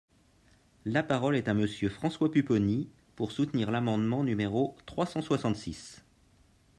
[0.83, 6.03] La parole est à Monsieur François Pupponi, pour soutenir l’amendement numéro trois cent soixante-six.